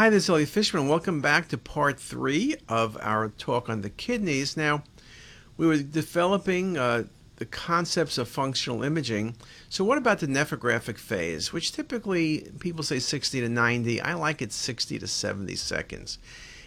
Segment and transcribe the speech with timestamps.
[0.00, 0.88] Hi, this is Elliot Fishman.
[0.88, 4.56] Welcome back to part three of our talk on the kidneys.
[4.56, 4.82] Now,
[5.58, 7.04] we were developing uh,
[7.36, 9.36] the concepts of functional imaging.
[9.68, 14.00] So, what about the nephrographic phase, which typically people say 60 to 90?
[14.00, 16.16] I like it 60 to 70 seconds.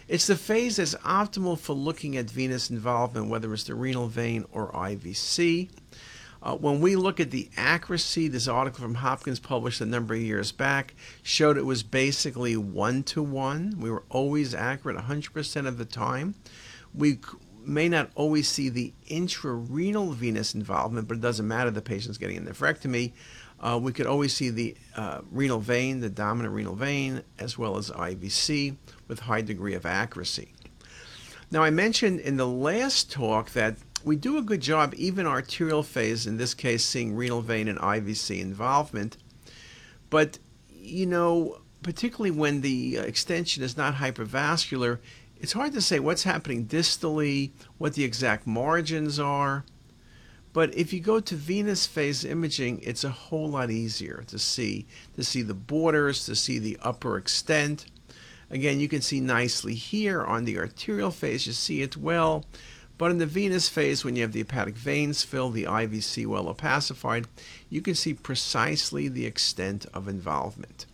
[0.06, 4.44] It's the phase that's optimal for looking at venous involvement, whether it's the renal vein
[4.52, 5.70] or IVC.
[6.44, 10.20] Uh, when we look at the accuracy, this article from Hopkins published a number of
[10.20, 13.74] years back showed it was basically one to one.
[13.80, 16.34] We were always accurate 100% of the time.
[16.92, 17.18] We
[17.64, 21.70] may not always see the intrarenal venous involvement, but it doesn't matter.
[21.70, 23.12] The patient's getting a nephrectomy.
[23.58, 27.78] Uh, we could always see the uh, renal vein, the dominant renal vein, as well
[27.78, 28.76] as IVC
[29.08, 30.52] with high degree of accuracy.
[31.50, 35.82] Now, I mentioned in the last talk that we do a good job, even arterial
[35.82, 39.16] phase, in this case, seeing renal vein and IVC involvement.
[40.10, 44.98] But, you know, particularly when the extension is not hypervascular,
[45.36, 49.64] it's hard to say what's happening distally, what the exact margins are.
[50.52, 54.86] But if you go to venous phase imaging, it's a whole lot easier to see,
[55.16, 57.86] to see the borders, to see the upper extent.
[58.50, 62.44] Again, you can see nicely here on the arterial phase, you see it well.
[62.96, 66.48] But in the venous phase, when you have the hepatic veins filled, the IVC well
[66.48, 67.26] opacified,
[67.68, 70.86] you can see precisely the extent of involvement.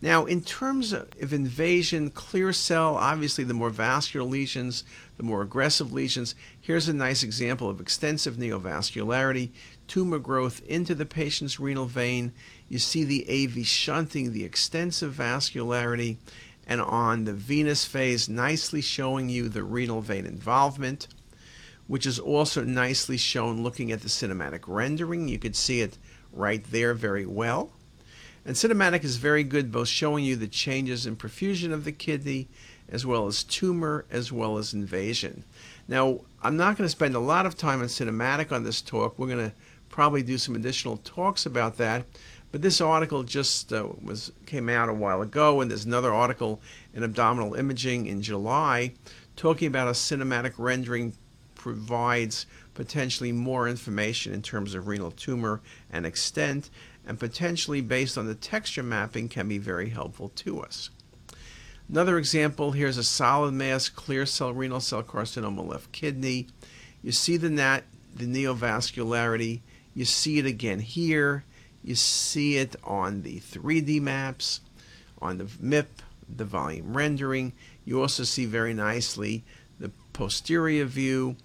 [0.00, 4.84] Now, in terms of invasion, clear cell, obviously the more vascular lesions,
[5.16, 6.36] the more aggressive lesions.
[6.60, 9.50] Here's a nice example of extensive neovascularity,
[9.88, 12.32] tumor growth into the patient's renal vein.
[12.68, 16.18] You see the AV shunting, the extensive vascularity,
[16.68, 21.08] and on the venous phase, nicely showing you the renal vein involvement,
[21.86, 25.28] which is also nicely shown looking at the cinematic rendering.
[25.28, 25.96] You could see it
[26.32, 27.72] right there very well.
[28.44, 32.48] And cinematic is very good, both showing you the changes in perfusion of the kidney,
[32.88, 35.44] as well as tumor, as well as invasion.
[35.88, 39.18] Now, I'm not going to spend a lot of time on cinematic on this talk.
[39.18, 39.54] We're going to
[39.88, 42.04] probably do some additional talks about that.
[42.50, 46.60] But this article just uh, was came out a while ago, and there's another article
[46.94, 48.92] in Abdominal Imaging in July
[49.36, 51.12] talking about a cinematic rendering
[51.54, 55.60] provides potentially more information in terms of renal tumor
[55.92, 56.70] and extent,
[57.06, 60.90] and potentially based on the texture mapping can be very helpful to us.
[61.88, 66.46] Another example here's a solid mass clear cell renal cell carcinoma left kidney.
[67.02, 67.82] You see the nat,
[68.14, 69.60] the neovascularity.
[69.94, 71.44] You see it again here.
[71.88, 74.60] You see it on the 3D maps,
[75.22, 75.86] on the MIP,
[76.28, 77.54] the volume rendering.
[77.86, 79.42] You also see very nicely
[79.80, 81.36] the posterior view.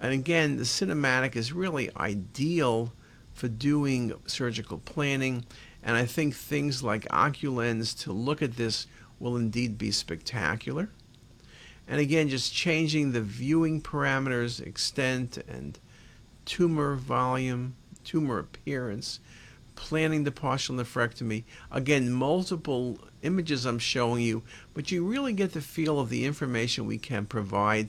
[0.00, 2.92] And again, the cinematic is really ideal
[3.32, 5.44] for doing surgical planning.
[5.84, 8.88] And I think things like Oculus to look at this
[9.20, 10.88] will indeed be spectacular.
[11.86, 15.78] And again, just changing the viewing parameters, extent, and
[16.44, 19.20] tumor volume, tumor appearance
[19.74, 21.44] planning the partial nephrectomy.
[21.70, 24.42] Again, multiple images I'm showing you,
[24.74, 27.88] but you really get the feel of the information we can provide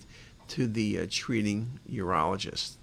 [0.50, 2.78] to the uh, treating urologist.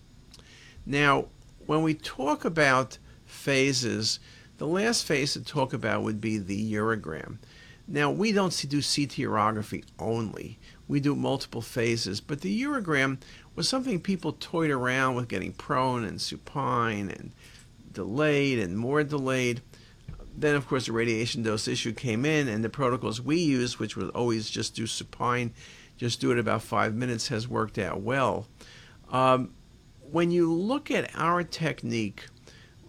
[0.86, 1.26] Now,
[1.66, 4.18] when we talk about phases,
[4.58, 7.38] the last phase to talk about would be the urogram.
[7.86, 10.58] Now, we don't do CT urography only.
[10.86, 13.18] We do multiple phases, but the urogram
[13.54, 17.32] was something people toyed around with getting prone and supine and
[17.92, 19.62] delayed and more delayed.
[20.36, 23.96] Then, of course, the radiation dose issue came in, and the protocols we use, which
[23.96, 25.52] was always just do supine,
[25.96, 28.46] just do it about five minutes, has worked out well.
[29.10, 29.52] Um,
[30.10, 32.26] when you look at our technique,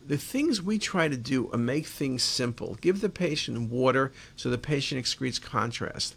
[0.05, 2.77] the things we try to do are make things simple.
[2.81, 6.15] Give the patient water so the patient excretes contrast.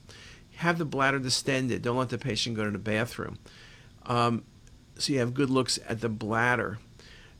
[0.56, 1.82] Have the bladder distended.
[1.82, 3.38] Don't let the patient go to the bathroom.
[4.06, 4.44] Um,
[4.98, 6.78] so you have good looks at the bladder.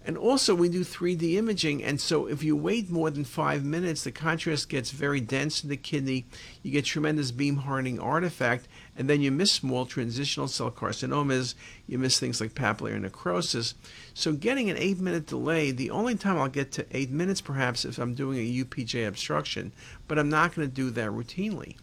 [0.07, 4.05] And also, we do 3D imaging, and so if you wait more than five minutes,
[4.05, 6.27] the contrast gets very dense in the kidney.
[6.63, 11.55] You get tremendous beam hardening artifact, and then you miss small transitional cell carcinomas.
[11.87, 13.75] You miss things like papillary necrosis.
[14.13, 17.87] So, getting an eight minute delay, the only time I'll get to eight minutes perhaps
[17.87, 19.73] if I'm doing a UPJ obstruction,
[20.07, 21.77] but I'm not going to do that routinely.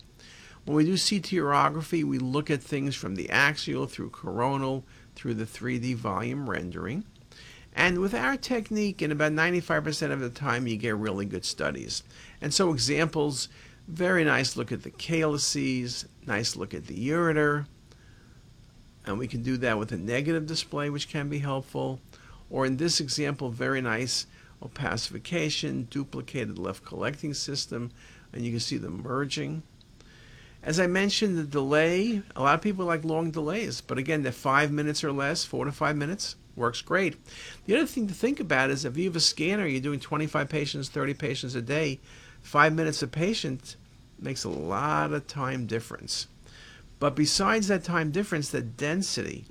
[0.65, 4.85] When we do CT urography, we look at things from the axial through coronal
[5.15, 7.03] through the 3D volume rendering.
[7.73, 12.03] And with our technique, in about 95% of the time, you get really good studies.
[12.41, 13.47] And so, examples
[13.87, 17.65] very nice look at the calyces, nice look at the ureter.
[19.05, 21.99] And we can do that with a negative display, which can be helpful.
[22.49, 24.27] Or in this example, very nice
[24.63, 27.91] opacification, duplicated left collecting system,
[28.31, 29.63] and you can see them merging.
[30.63, 34.31] As I mentioned, the delay, a lot of people like long delays, but again, the
[34.31, 37.17] five minutes or less, four to five minutes, works great.
[37.65, 40.47] The other thing to think about is if you have a scanner, you're doing 25
[40.47, 41.99] patients, 30 patients a day,
[42.41, 43.75] five minutes a patient
[44.19, 46.27] makes a lot of time difference.
[46.99, 49.45] But besides that time difference, the density,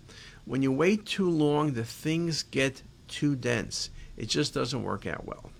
[0.44, 3.90] when you wait too long, the things get too dense.
[4.16, 5.50] It just doesn't work out well.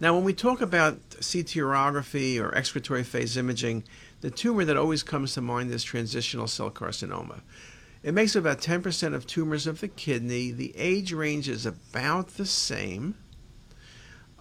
[0.00, 3.84] Now, when we talk about CT urography or excretory phase imaging,
[4.20, 7.40] the tumor that always comes to mind is transitional cell carcinoma.
[8.02, 10.50] It makes up about 10% of tumors of the kidney.
[10.50, 13.14] The age range is about the same.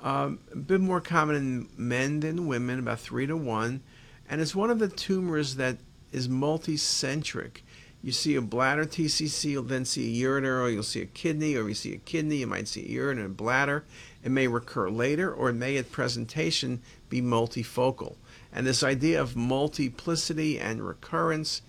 [0.01, 3.81] Um, a bit more common in men than women, about 3 to 1.
[4.29, 5.77] And it's one of the tumors that
[6.11, 7.57] is multicentric.
[8.01, 11.55] You see a bladder TCC, you'll then see a ureter, or you'll see a kidney,
[11.55, 13.85] or you see a kidney, you might see a urine and a bladder.
[14.23, 18.15] It may recur later, or it may at presentation be multifocal.
[18.51, 21.61] And this idea of multiplicity and recurrence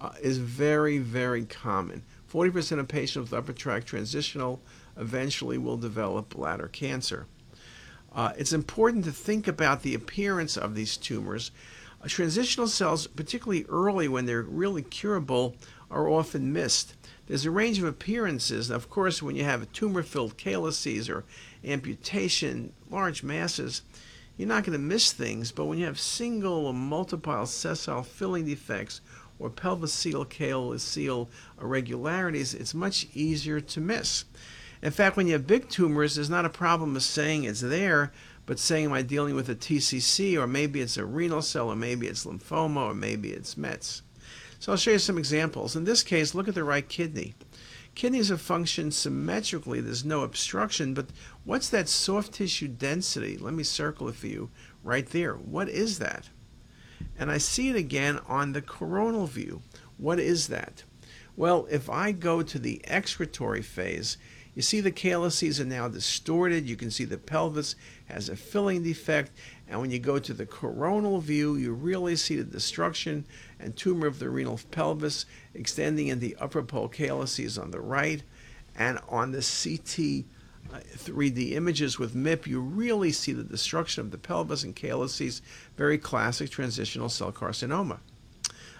[0.00, 2.02] uh, is very, very common.
[2.32, 4.60] 40% of patients with upper tract transitional
[4.96, 7.26] eventually will develop bladder cancer.
[8.12, 11.50] Uh, it's important to think about the appearance of these tumors.
[12.02, 15.56] Uh, transitional cells, particularly early when they're really curable,
[15.90, 16.94] are often missed.
[17.26, 18.70] There's a range of appearances.
[18.70, 21.24] Of course, when you have tumor filled calyces or
[21.64, 23.82] amputation, large masses,
[24.36, 25.52] you're not going to miss things.
[25.52, 29.00] But when you have single or multiple sessile filling defects
[29.38, 30.26] or pelviceal
[30.78, 31.28] seal
[31.60, 34.24] irregularities, it's much easier to miss.
[34.82, 38.12] In fact, when you have big tumors, there's not a problem of saying it's there,
[38.46, 41.76] but saying, Am I dealing with a TCC, or maybe it's a renal cell, or
[41.76, 44.02] maybe it's lymphoma, or maybe it's METS.
[44.58, 45.76] So I'll show you some examples.
[45.76, 47.34] In this case, look at the right kidney.
[47.94, 51.06] Kidneys have functioned symmetrically, there's no obstruction, but
[51.44, 53.36] what's that soft tissue density?
[53.36, 54.50] Let me circle it for you
[54.84, 55.34] right there.
[55.34, 56.28] What is that?
[57.18, 59.62] And I see it again on the coronal view.
[59.96, 60.84] What is that?
[61.36, 64.16] Well, if I go to the excretory phase,
[64.54, 66.68] you see the calyces are now distorted.
[66.68, 69.30] You can see the pelvis has a filling defect.
[69.68, 73.24] And when you go to the coronal view, you really see the destruction
[73.60, 78.24] and tumor of the renal pelvis extending in the upper pole calyces on the right.
[78.76, 80.24] And on the CT
[80.72, 85.42] 3D uh, images with MIP, you really see the destruction of the pelvis and calyces,
[85.76, 87.98] very classic transitional cell carcinoma.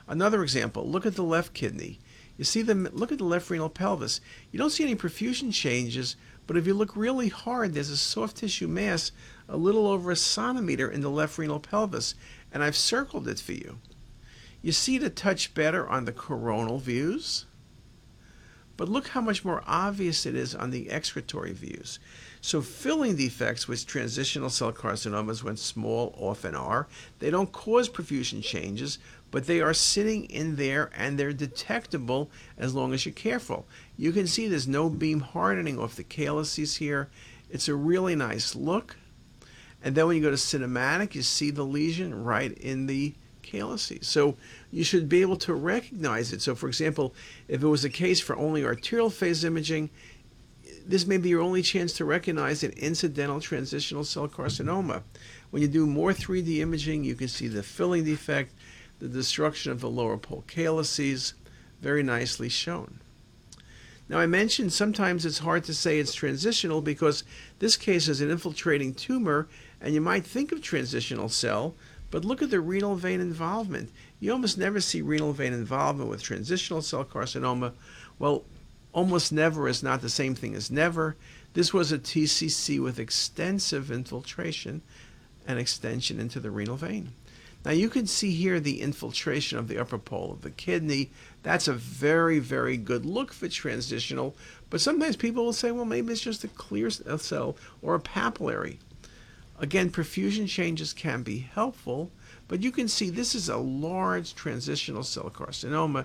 [0.07, 1.99] Another example, look at the left kidney.
[2.37, 4.21] You see the look at the left renal pelvis.
[4.53, 6.17] You don't see any perfusion changes,
[6.47, 9.13] but if you look really hard, there's a soft tissue mass
[9.49, 12.15] a little over a centimeter in the left renal pelvis,
[12.53, 13.79] and I've circled it for you.
[14.63, 17.47] You see a touch better on the coronal views,
[18.79, 21.99] but look how much more obvious it is on the excretory views.
[22.41, 26.87] So filling defects with transitional cell carcinomas, when small, often are.
[27.19, 29.01] They don't cause perfusion changes,
[29.33, 33.67] but they are sitting in there and they're detectable as long as you're careful.
[33.97, 37.11] You can see there's no beam hardening off the calyces here.
[37.51, 38.97] It's a really nice look.
[39.83, 43.15] And then when you go to cinematic, you see the lesion right in the
[43.49, 44.07] calyces.
[44.07, 44.37] So
[44.71, 46.43] you should be able to recognize it.
[46.43, 47.15] So, for example,
[47.49, 49.91] if it was a case for only arterial phase imaging,
[50.87, 55.03] this may be your only chance to recognize an incidental transitional cell carcinoma.
[55.51, 58.55] When you do more 3D imaging, you can see the filling defect,
[58.99, 61.35] the destruction of the lower pole calyces,
[61.81, 63.01] very nicely shown.
[64.09, 67.25] Now, I mentioned sometimes it's hard to say it's transitional because
[67.59, 69.49] this case is an infiltrating tumor,
[69.81, 71.75] and you might think of transitional cell,
[72.11, 73.91] but look at the renal vein involvement.
[74.21, 77.73] You almost never see renal vein involvement with transitional cell carcinoma.
[78.19, 78.45] Well,
[78.93, 81.17] almost never is not the same thing as never.
[81.55, 84.83] This was a TCC with extensive infiltration
[85.47, 87.13] and extension into the renal vein.
[87.65, 91.11] Now you can see here the infiltration of the upper pole of the kidney.
[91.43, 94.37] That's a very, very good look for transitional,
[94.71, 98.79] but sometimes people will say, well, maybe it's just a clear cell or a papillary.
[99.61, 102.13] Again, perfusion changes can be helpful,
[102.47, 106.05] but you can see this is a large transitional cell carcinoma,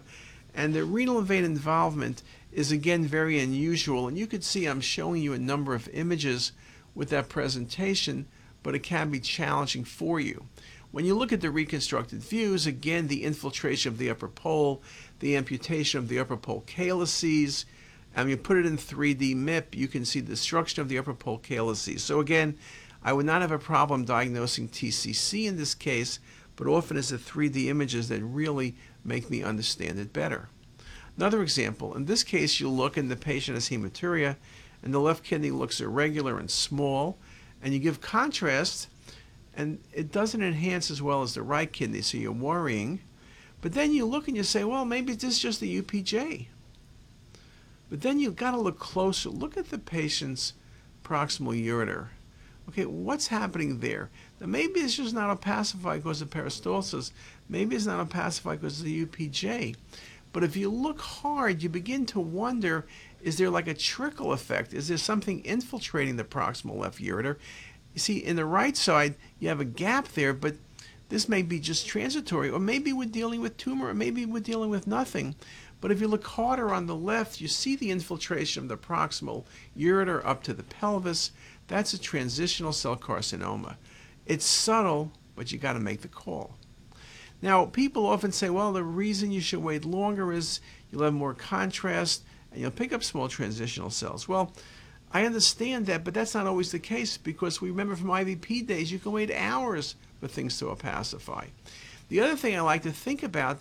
[0.55, 4.07] and the renal vein involvement is again very unusual.
[4.07, 6.51] And you can see I'm showing you a number of images
[6.95, 8.27] with that presentation,
[8.63, 10.45] but it can be challenging for you.
[10.91, 14.81] When you look at the reconstructed views, again, the infiltration of the upper pole,
[15.19, 17.65] the amputation of the upper pole calyces,
[18.15, 21.15] and you put it in 3D MIP, you can see the destruction of the upper
[21.15, 22.03] pole calyces.
[22.03, 22.57] So again,
[23.03, 26.19] I would not have a problem diagnosing TCC in this case,
[26.55, 30.49] but often it's the 3D images that really make me understand it better.
[31.17, 34.37] Another example, in this case, you look and the patient has hematuria,
[34.81, 37.17] and the left kidney looks irregular and small,
[37.61, 38.87] and you give contrast
[39.55, 43.01] and it doesn't enhance as well as the right kidney, so you're worrying.
[43.61, 46.47] But then you look and you say, well, maybe this is just the UPJ.
[47.89, 49.29] But then you've got to look closer.
[49.29, 50.53] Look at the patient's
[51.03, 52.07] proximal ureter.
[52.69, 54.09] Okay, what's happening there?
[54.39, 57.11] Now, maybe it's just not opacified because of peristalsis.
[57.49, 59.75] Maybe it's not opacified because of the UPJ.
[60.31, 62.85] But if you look hard, you begin to wonder
[63.21, 64.73] is there like a trickle effect?
[64.73, 67.37] Is there something infiltrating the proximal left ureter?
[67.93, 70.55] You see, in the right side, you have a gap there, but
[71.09, 74.69] this may be just transitory, or maybe we're dealing with tumor, or maybe we're dealing
[74.69, 75.35] with nothing.
[75.83, 79.43] But if you look harder on the left, you see the infiltration of the proximal
[79.77, 81.31] ureter up to the pelvis.
[81.67, 83.75] That's a transitional cell carcinoma.
[84.25, 86.55] It's subtle, but you got to make the call.
[87.41, 91.33] Now, people often say, well, the reason you should wait longer is you'll have more
[91.33, 92.23] contrast
[92.53, 94.25] and you'll pick up small transitional cells.
[94.25, 94.53] Well,
[95.11, 98.89] I understand that, but that's not always the case because we remember from IVP days,
[98.89, 101.49] you can wait hours for things to opacify.
[102.07, 103.59] The other thing I like to think about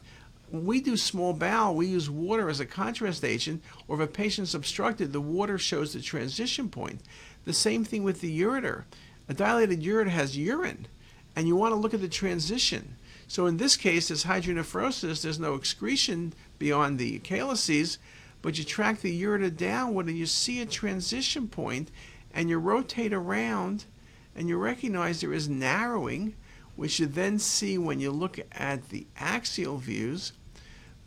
[0.52, 4.12] when we do small bowel, we use water as a contrast agent, or if a
[4.12, 7.00] patient's obstructed, the water shows the transition point.
[7.46, 8.84] The same thing with the ureter.
[9.30, 10.88] A dilated ureter has urine,
[11.34, 12.96] and you want to look at the transition.
[13.28, 17.96] So in this case, there's hydronephrosis, there's no excretion beyond the calyces,
[18.42, 21.90] but you track the ureter downward and you see a transition point,
[22.34, 23.86] and you rotate around,
[24.36, 26.34] and you recognize there is narrowing,
[26.76, 30.32] which you then see when you look at the axial views.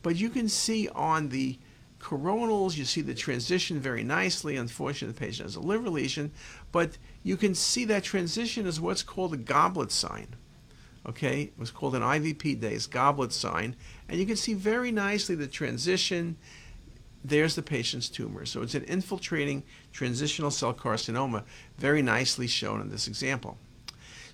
[0.05, 1.57] But you can see on the
[1.99, 4.55] coronals, you see the transition very nicely.
[4.55, 6.31] Unfortunately, the patient has a liver lesion,
[6.71, 10.27] but you can see that transition is what's called a goblet sign.
[11.07, 13.75] Okay, it was called an IVP days goblet sign,
[14.07, 16.37] and you can see very nicely the transition.
[17.23, 18.45] There's the patient's tumor.
[18.45, 21.45] So it's an infiltrating transitional cell carcinoma,
[21.79, 23.57] very nicely shown in this example.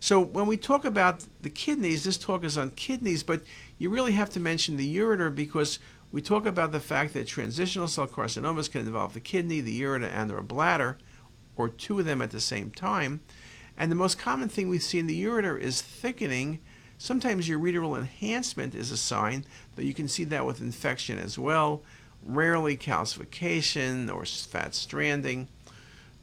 [0.02, 3.44] So when we talk about the kidneys, this talk is on kidneys, but
[3.78, 5.78] you really have to mention the ureter because
[6.12, 10.12] we talk about the fact that transitional cell carcinomas can involve the kidney, the ureter,
[10.12, 10.98] and or bladder,
[11.56, 13.22] or two of them at the same time.
[13.78, 16.58] And the most common thing we see in the ureter is thickening.
[16.98, 21.84] Sometimes ureteral enhancement is a sign, but you can see that with infection as well.
[22.26, 25.48] Rarely calcification or fat stranding.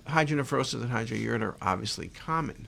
[0.09, 2.67] Hydronephrosis and hydroureter are obviously common.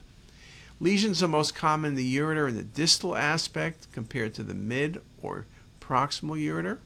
[0.81, 4.99] Lesions are most common in the ureter in the distal aspect compared to the mid
[5.21, 5.45] or
[5.79, 6.79] proximal ureter.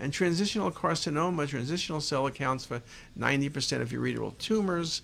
[0.00, 2.82] And transitional carcinoma, transitional cell accounts for
[3.16, 5.02] 90% of ureteral tumors,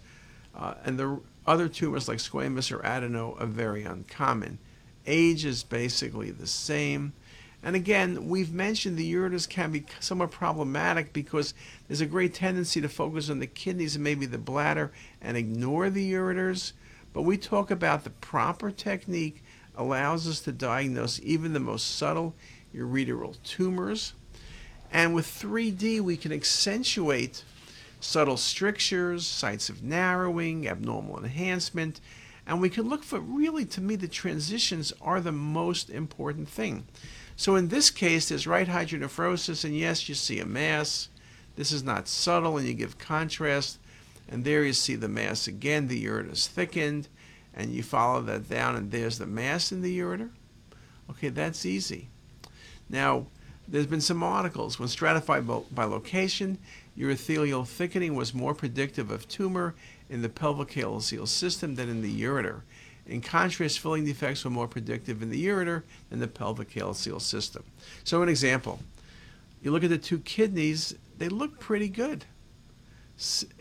[0.53, 4.59] uh, and the other tumors like squamous or adeno are very uncommon.
[5.07, 7.13] Age is basically the same.
[7.63, 11.55] And again, we've mentioned the ureters can be somewhat problematic because
[11.87, 14.91] there's a great tendency to focus on the kidneys and maybe the bladder
[15.23, 16.73] and ignore the ureters.
[17.12, 19.43] But we talk about the proper technique
[19.77, 22.35] allows us to diagnose even the most subtle
[22.75, 24.12] ureteral tumors.
[24.91, 27.45] And with 3D, we can accentuate
[28.00, 32.00] subtle strictures, sites of narrowing, abnormal enhancement,
[32.47, 36.87] and we can look for really, to me, the transitions are the most important thing.
[37.37, 41.09] So in this case, there's right hydronephrosis, and yes, you see a mass.
[41.57, 43.79] This is not subtle, and you give contrast.
[44.28, 45.88] And there you see the mass again.
[45.88, 47.08] The ureter is thickened.
[47.54, 50.30] And you follow that down, and there's the mass in the ureter.
[51.11, 52.08] Okay, that's easy.
[52.88, 53.26] Now,
[53.66, 54.78] there's been some articles.
[54.78, 56.58] When stratified by location,
[56.97, 59.75] urothelial thickening was more predictive of tumor
[60.08, 62.62] in the pelvic calyceal system than in the ureter.
[63.06, 67.64] In contrast, filling defects were more predictive in the ureter than the pelvic calyceal system.
[68.04, 68.80] So, an example
[69.62, 72.25] you look at the two kidneys, they look pretty good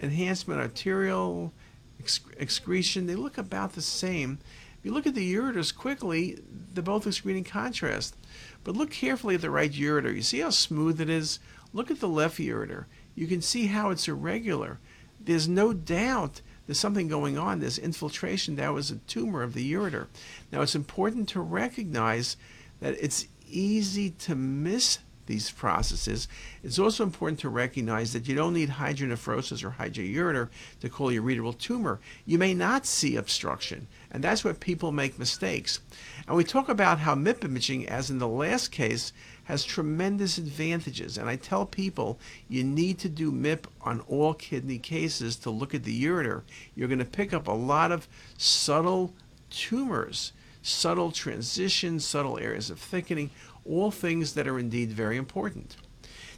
[0.01, 1.53] enhancement arterial
[1.99, 4.39] excretion, they look about the same.
[4.77, 6.39] If you look at the ureters quickly,
[6.73, 8.15] they're both excreting contrast.
[8.63, 10.13] But look carefully at the right ureter.
[10.13, 11.39] You see how smooth it is?
[11.73, 12.85] Look at the left ureter.
[13.15, 14.79] You can see how it's irregular.
[15.19, 17.59] There's no doubt there's something going on.
[17.59, 18.57] There's infiltration.
[18.57, 20.07] That was a tumor of the ureter.
[20.51, 22.37] Now, it's important to recognize
[22.79, 26.27] that it's easy to miss these processes.
[26.63, 30.49] It's also important to recognize that you don't need hydronephrosis or hydroureter
[30.81, 31.99] to call a ureteral tumor.
[32.25, 35.79] You may not see obstruction, and that's where people make mistakes.
[36.27, 39.13] And we talk about how MIP imaging, as in the last case,
[39.45, 41.17] has tremendous advantages.
[41.17, 42.19] And I tell people
[42.49, 46.41] you need to do MIP on all kidney cases to look at the ureter.
[46.75, 49.13] You're going to pick up a lot of subtle
[49.49, 53.29] tumors, subtle transitions, subtle areas of thickening,
[53.67, 55.75] all things that are indeed very important.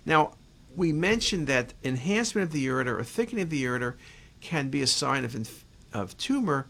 [0.06, 0.34] Now,
[0.76, 3.96] we mentioned that enhancement of the ureter or thickening of the ureter
[4.42, 6.68] can be a sign of, of tumor.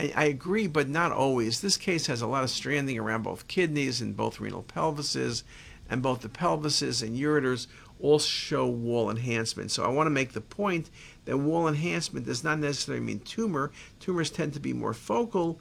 [0.00, 1.60] I I agree, but not always.
[1.60, 5.42] This case has a lot of stranding around both kidneys and both renal pelvises,
[5.88, 7.66] and both the pelvises and ureters
[8.00, 9.70] all show wall enhancement.
[9.70, 10.90] So I want to make the point
[11.24, 13.70] that wall enhancement does not necessarily mean tumor.
[14.00, 15.60] Tumors tend to be more focal,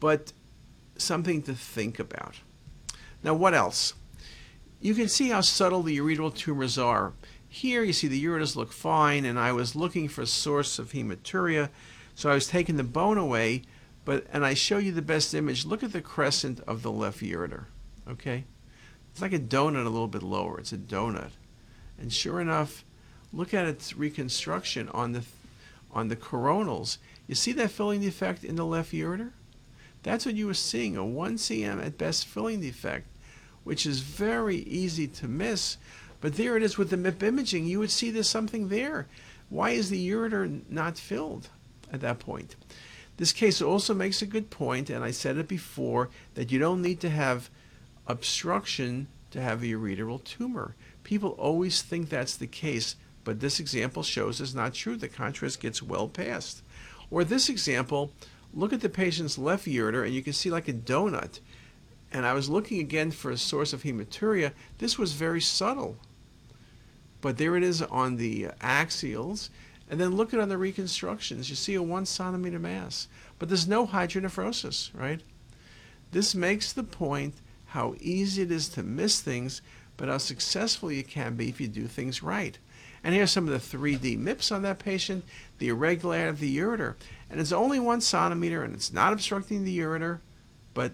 [0.00, 0.32] but
[0.96, 2.36] something to think about.
[3.22, 3.94] Now, what else?
[4.80, 7.12] You can see how subtle the ureteral tumors are.
[7.48, 10.92] Here you see the ureters look fine, and I was looking for a source of
[10.92, 11.68] hematuria,
[12.14, 13.62] so I was taking the bone away,
[14.04, 15.64] but and I show you the best image.
[15.64, 17.66] Look at the crescent of the left ureter.
[18.08, 18.44] Okay?
[19.12, 20.58] It's like a donut a little bit lower.
[20.58, 21.32] It's a donut.
[21.98, 22.84] And sure enough,
[23.32, 25.22] look at its reconstruction on the
[25.92, 26.96] on the coronals.
[27.26, 29.32] You see that filling defect in the left ureter?
[30.02, 33.06] That's what you were seeing, a 1 cm at best filling defect,
[33.64, 35.76] which is very easy to miss.
[36.20, 37.66] But there it is with the MIP imaging.
[37.66, 39.08] You would see there's something there.
[39.48, 41.48] Why is the ureter not filled
[41.92, 42.56] at that point?
[43.16, 46.82] This case also makes a good point, and I said it before, that you don't
[46.82, 47.50] need to have
[48.06, 50.74] obstruction to have a ureteral tumor.
[51.04, 54.96] People always think that's the case, but this example shows it's not true.
[54.96, 56.62] The contrast gets well past.
[57.10, 58.12] Or this example,
[58.54, 61.40] look at the patient's left ureter, and you can see like a donut.
[62.12, 64.52] And I was looking again for a source of hematuria.
[64.78, 65.96] This was very subtle.
[67.22, 69.48] But there it is on the axials.
[69.88, 71.48] And then look at on the reconstructions.
[71.48, 73.08] You see a one centimeter mass.
[73.38, 75.22] But there's no hydronephrosis, right?
[76.10, 77.34] This makes the point
[77.66, 79.62] how easy it is to miss things,
[79.96, 82.58] but how successful you can be if you do things right.
[83.02, 85.24] And here's some of the 3D MIPS on that patient,
[85.58, 86.94] the irregularity of the ureter.
[87.30, 90.20] And it's only one centimeter and it's not obstructing the ureter,
[90.74, 90.92] but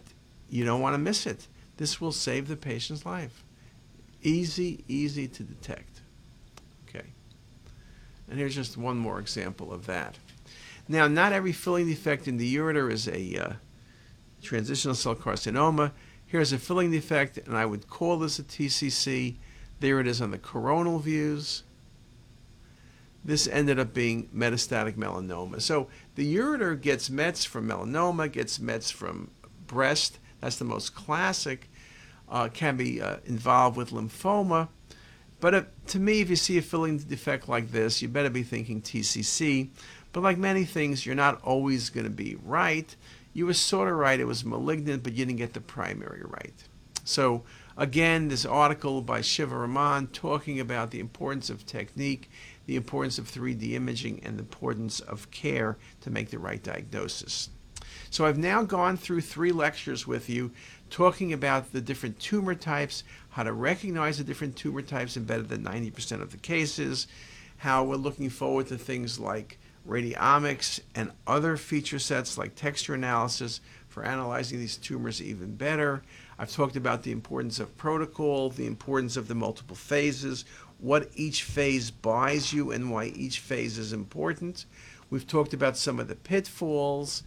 [0.48, 1.46] you don't want to miss it.
[1.76, 3.44] This will save the patient's life.
[4.22, 6.00] Easy, easy to detect.
[6.88, 7.06] Okay.
[8.28, 10.18] And here's just one more example of that.
[10.88, 13.52] Now, not every filling defect in the ureter is a uh,
[14.42, 15.92] transitional cell carcinoma.
[16.26, 19.36] Here's a filling defect, and I would call this a TCC.
[19.80, 21.62] There it is on the coronal views.
[23.24, 25.60] This ended up being metastatic melanoma.
[25.60, 29.30] So the ureter gets mets from melanoma, gets mets from
[29.66, 30.18] breast.
[30.40, 31.68] That's the most classic.
[32.28, 34.68] Uh, can be uh, involved with lymphoma.
[35.40, 38.42] But uh, to me, if you see a filling defect like this, you better be
[38.42, 39.70] thinking TCC.
[40.12, 42.94] But like many things, you're not always going to be right.
[43.32, 46.54] You were sort of right, it was malignant, but you didn't get the primary right.
[47.04, 47.44] So,
[47.76, 52.30] again, this article by Siva Raman talking about the importance of technique,
[52.66, 57.50] the importance of 3D imaging, and the importance of care to make the right diagnosis.
[58.10, 60.50] So, I've now gone through three lectures with you
[60.90, 65.42] talking about the different tumor types, how to recognize the different tumor types in better
[65.42, 67.06] than 90% of the cases,
[67.58, 73.60] how we're looking forward to things like radiomics and other feature sets like texture analysis
[73.88, 76.02] for analyzing these tumors even better.
[76.38, 80.44] I've talked about the importance of protocol, the importance of the multiple phases,
[80.78, 84.66] what each phase buys you, and why each phase is important.
[85.10, 87.24] We've talked about some of the pitfalls.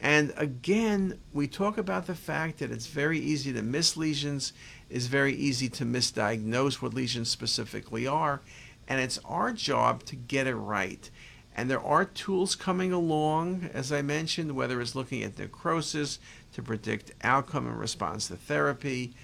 [0.00, 4.52] And again, we talk about the fact that it's very easy to miss lesions,
[4.88, 8.40] it's very easy to misdiagnose what lesions specifically are,
[8.86, 11.10] and it's our job to get it right.
[11.56, 16.20] And there are tools coming along, as I mentioned, whether it's looking at necrosis
[16.52, 19.14] to predict outcome and response to therapy,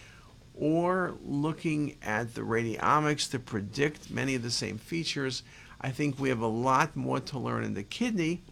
[0.56, 5.44] or looking at the radiomics to predict many of the same features.
[5.80, 8.42] I think we have a lot more to learn in the kidney,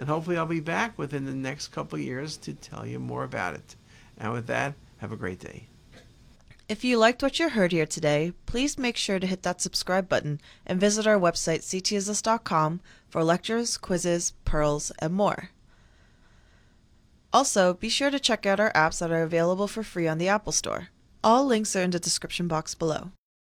[0.00, 3.52] and hopefully I'll be back within the next couple years to tell you more about
[3.52, 3.76] it.
[4.16, 5.66] And with that, have a great day.
[6.70, 10.08] If you liked what you heard here today, please make sure to hit that subscribe
[10.08, 15.50] button and visit our website ctisus.com for lectures, quizzes, pearls, and more.
[17.30, 20.28] Also, be sure to check out our apps that are available for free on the
[20.28, 20.88] Apple Store.
[21.22, 23.10] All links are in the description box below.